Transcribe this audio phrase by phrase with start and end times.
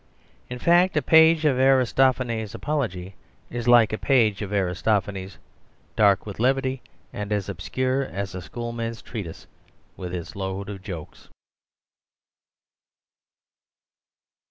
[0.49, 3.13] In fact, a page of Aristophanes' Apology
[3.51, 5.37] is like a page of Aristophanes,
[5.95, 6.81] dark with levity
[7.13, 9.45] and as obscure as a schoolman's treatise,
[9.95, 11.29] with its load of jokes.